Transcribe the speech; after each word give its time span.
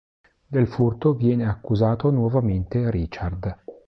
Del 0.47 0.65
furto 0.67 1.13
viene 1.13 1.45
accusato 1.47 2.09
nuovamente 2.09 2.89
Richard. 2.89 3.59